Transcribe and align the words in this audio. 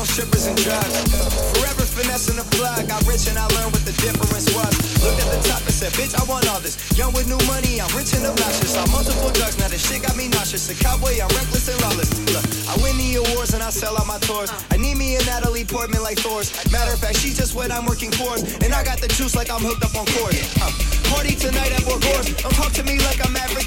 on 0.00 0.06
strippers 0.06 0.46
and 0.48 0.56
drugs. 0.56 0.96
Forever 1.52 1.84
finessing 1.84 2.40
the 2.40 2.46
plug. 2.56 2.88
Got 2.88 3.04
rich 3.04 3.28
and 3.28 3.36
I 3.36 3.44
learned 3.52 3.76
what 3.76 3.84
the 3.84 3.92
difference 4.00 4.48
was. 4.56 4.72
Looked 5.04 5.20
at 5.20 5.28
the 5.28 5.40
top 5.44 5.60
and 5.60 5.76
said, 5.76 5.92
bitch, 5.92 6.16
I 6.16 6.24
want 6.24 6.48
all 6.48 6.58
this. 6.64 6.80
Young 6.96 7.12
with 7.12 7.28
new 7.28 7.40
money, 7.44 7.84
I'm 7.84 7.92
rich 7.92 8.16
and 8.16 8.24
obnoxious. 8.24 8.72
I'm 8.80 8.88
multiple 8.88 9.28
drugs, 9.36 9.60
now 9.60 9.68
this 9.68 9.84
shit 9.84 10.00
got 10.00 10.16
me 10.16 10.32
nauseous. 10.32 10.72
A 10.72 10.74
cowboy, 10.74 11.20
I'm 11.20 11.28
reckless 11.36 11.68
and 11.68 11.76
lawless. 11.84 12.08
Look, 12.32 12.46
I 12.64 12.80
win 12.80 12.96
the 12.96 13.20
awards 13.20 13.52
and 13.52 13.60
I 13.62 13.68
sell 13.68 13.92
out 14.00 14.08
my 14.08 14.16
tours. 14.24 14.48
I 14.72 14.80
need 14.80 14.96
me 14.96 15.20
a 15.20 15.22
Natalie 15.28 15.68
Portman 15.68 16.00
like 16.00 16.16
Thor's. 16.16 16.48
Matter 16.72 16.96
of 16.96 17.00
fact, 17.04 17.20
she's 17.20 17.36
just 17.36 17.52
what 17.52 17.68
I'm 17.68 17.84
working 17.84 18.10
towards. 18.10 18.56
And 18.64 18.72
I 18.72 18.80
got 18.80 19.04
the 19.04 19.08
juice 19.12 19.36
like 19.36 19.52
I'm 19.52 19.60
hooked 19.60 19.84
up 19.84 19.92
on 20.00 20.08
cords. 20.16 20.40
Uh, 20.64 20.72
party 21.12 21.36
tonight 21.36 21.76
at 21.76 21.84
Borgore's. 21.84 22.32
Don't 22.40 22.56
talk 22.56 22.72
to 22.80 22.82
me 22.88 22.96
like 23.04 23.20
I'm 23.20 23.36
Maverick, 23.36 23.59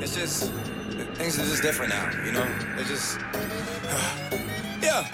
It's 0.00 0.14
just 0.16 0.50
things 1.16 1.38
are 1.38 1.44
just 1.44 1.62
different 1.62 1.92
now, 1.92 2.10
you 2.24 2.32
know. 2.32 2.46
It's 2.78 2.88
just 2.88 3.20
yeah. 4.82 5.04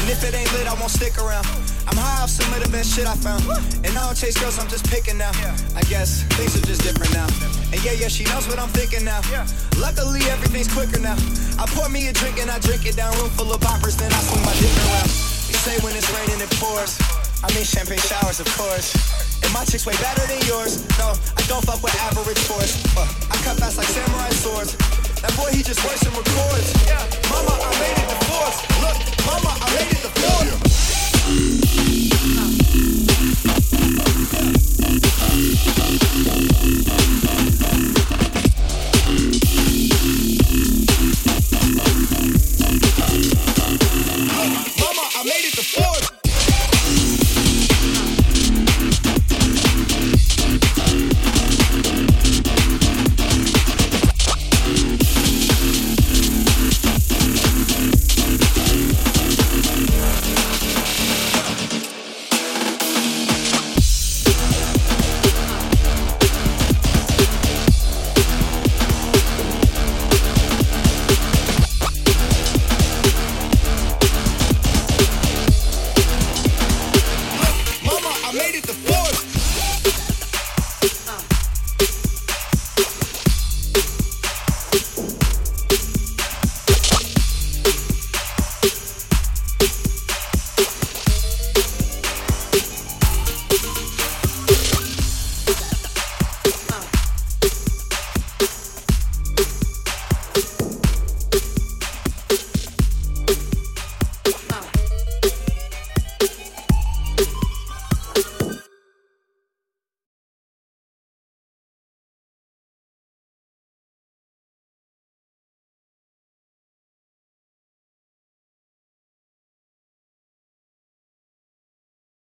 And 0.00 0.08
if 0.08 0.24
it 0.24 0.32
ain't 0.32 0.50
lit, 0.54 0.66
I 0.66 0.72
won't 0.80 0.90
stick 0.90 1.18
around. 1.18 1.44
I'm 1.86 1.96
high 1.96 2.22
off 2.22 2.30
some 2.30 2.50
of 2.54 2.64
the 2.64 2.70
best 2.70 2.96
shit 2.96 3.06
I 3.06 3.14
found. 3.14 3.44
And 3.84 3.92
I 3.98 4.06
don't 4.06 4.16
chase 4.16 4.40
girls, 4.40 4.58
I'm 4.58 4.68
just 4.68 4.88
picking 4.88 5.18
now. 5.18 5.32
I 5.76 5.82
guess 5.82 6.22
things 6.32 6.56
are 6.56 6.64
just 6.64 6.80
different 6.80 7.12
now. 7.12 7.28
And 7.72 7.84
yeah, 7.84 7.92
yeah, 7.92 8.08
she 8.08 8.24
knows 8.24 8.48
what 8.48 8.58
I'm 8.58 8.70
thinking 8.70 9.04
now. 9.04 9.20
Luckily, 9.76 10.20
everything's 10.30 10.72
quicker 10.72 10.98
now. 10.98 11.16
I 11.58 11.66
pour 11.68 11.90
me 11.90 12.08
a 12.08 12.12
drink 12.14 12.40
and 12.40 12.50
I 12.50 12.58
drink 12.58 12.86
it 12.86 12.96
down. 12.96 13.12
Room 13.18 13.28
full 13.36 13.52
of 13.52 13.60
boppers, 13.60 13.98
then 13.98 14.10
I 14.10 14.20
swing 14.24 14.44
my 14.46 14.54
dick 14.56 14.72
around. 14.88 15.39
They 15.50 15.58
say 15.58 15.76
when 15.82 15.96
it's 15.98 16.06
raining, 16.14 16.38
it 16.38 16.50
pours. 16.62 16.94
I 17.42 17.50
mean 17.58 17.64
champagne 17.64 17.98
showers, 17.98 18.38
of 18.38 18.46
course. 18.54 18.94
And 19.42 19.50
my 19.52 19.64
chick's 19.64 19.84
way 19.84 19.98
better 19.98 20.22
than 20.30 20.38
yours. 20.46 20.86
No, 20.94 21.10
I 21.10 21.42
don't 21.50 21.64
fuck 21.66 21.82
with 21.82 21.94
average 22.06 22.38
force. 22.46 22.78
Uh, 22.94 23.02
I 23.02 23.36
cut 23.42 23.58
fast 23.58 23.76
like 23.76 23.88
samurai 23.88 24.30
swords. 24.30 24.76
That 25.26 25.34
boy, 25.36 25.50
he 25.50 25.62
just 25.66 25.82
works 25.82 26.06
and 26.06 26.14
records. 26.14 26.70
Mama, 26.86 27.09